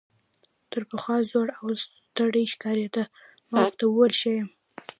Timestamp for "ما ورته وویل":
3.51-4.13